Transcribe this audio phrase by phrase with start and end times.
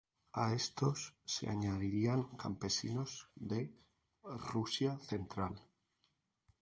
[0.33, 3.71] A estos se añadirían campesinos de
[4.23, 5.61] Rusia central.